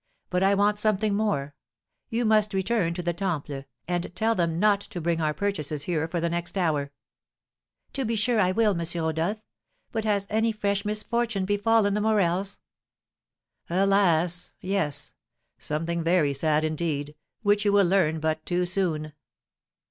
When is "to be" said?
7.93-8.15